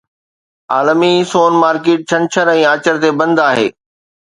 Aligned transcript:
عالمي 0.77 1.11
سون 1.33 1.53
مارڪيٽ 1.65 1.99
ڇنڇر 2.13 2.53
۽ 2.55 2.59
آچر 2.73 2.95
تي 3.05 3.11
بند 3.23 3.37
آهي 3.49 3.67